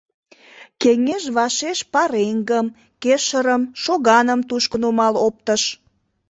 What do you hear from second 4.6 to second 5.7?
нумал оптыш.